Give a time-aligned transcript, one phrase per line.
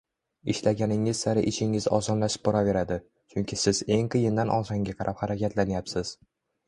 [0.51, 2.97] Ishlaganingiz sari ishingiz osonlashib boraveradi,
[3.35, 6.17] chunki siz eng qiyindan osonga qarab harakatlanayapsiz